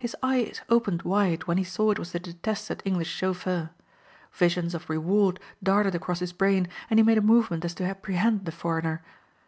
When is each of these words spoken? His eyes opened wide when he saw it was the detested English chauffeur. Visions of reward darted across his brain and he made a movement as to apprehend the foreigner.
His 0.00 0.16
eyes 0.24 0.60
opened 0.68 1.02
wide 1.02 1.44
when 1.46 1.56
he 1.56 1.62
saw 1.62 1.92
it 1.92 2.00
was 2.00 2.10
the 2.10 2.18
detested 2.18 2.82
English 2.84 3.06
chauffeur. 3.14 3.70
Visions 4.32 4.74
of 4.74 4.90
reward 4.90 5.38
darted 5.62 5.94
across 5.94 6.18
his 6.18 6.32
brain 6.32 6.66
and 6.90 6.98
he 6.98 7.04
made 7.04 7.16
a 7.18 7.22
movement 7.22 7.64
as 7.64 7.74
to 7.76 7.84
apprehend 7.84 8.44
the 8.44 8.50
foreigner. 8.50 9.04